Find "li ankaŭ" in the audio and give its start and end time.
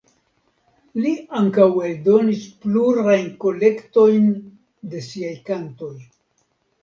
1.01-1.65